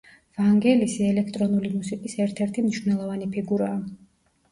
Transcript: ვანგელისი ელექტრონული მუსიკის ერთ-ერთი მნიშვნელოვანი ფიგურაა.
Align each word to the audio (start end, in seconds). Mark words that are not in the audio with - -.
ვანგელისი 0.37 1.03
ელექტრონული 1.09 1.69
მუსიკის 1.73 2.15
ერთ-ერთი 2.25 2.63
მნიშვნელოვანი 2.69 3.29
ფიგურაა. 3.37 3.77